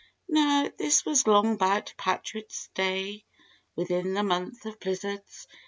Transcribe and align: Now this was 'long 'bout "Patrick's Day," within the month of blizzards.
Now 0.27 0.67
this 0.79 1.05
was 1.05 1.27
'long 1.27 1.57
'bout 1.57 1.93
"Patrick's 1.95 2.69
Day," 2.73 3.23
within 3.75 4.15
the 4.15 4.23
month 4.23 4.65
of 4.65 4.79
blizzards. 4.79 5.45